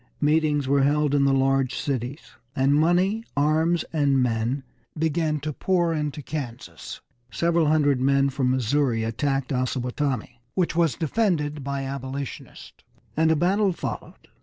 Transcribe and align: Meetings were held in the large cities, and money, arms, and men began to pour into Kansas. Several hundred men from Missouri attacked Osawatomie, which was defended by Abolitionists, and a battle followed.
Meetings 0.19 0.67
were 0.67 0.81
held 0.81 1.13
in 1.13 1.25
the 1.25 1.31
large 1.31 1.75
cities, 1.77 2.31
and 2.55 2.73
money, 2.73 3.23
arms, 3.37 3.85
and 3.93 4.17
men 4.19 4.63
began 4.97 5.39
to 5.41 5.53
pour 5.53 5.93
into 5.93 6.23
Kansas. 6.23 7.01
Several 7.29 7.67
hundred 7.67 8.01
men 8.01 8.31
from 8.31 8.49
Missouri 8.49 9.03
attacked 9.03 9.51
Osawatomie, 9.53 10.39
which 10.55 10.75
was 10.75 10.95
defended 10.95 11.63
by 11.63 11.83
Abolitionists, 11.83 12.83
and 13.15 13.29
a 13.31 13.35
battle 13.35 13.73
followed. 13.73 14.27